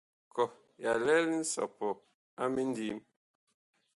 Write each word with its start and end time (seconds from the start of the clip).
Kɔh 0.35 0.51
ya 0.81 0.91
lɛl 1.05 1.25
nsɔpɔ 1.41 1.87
a 2.41 2.43
mindim. 2.53 2.99